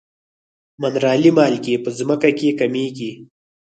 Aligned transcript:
منرالي 0.81 1.31
مالګې 1.37 1.75
په 1.83 1.89
ځمکه 1.97 2.29
کې 2.37 2.57
کمیږي. 2.59 3.11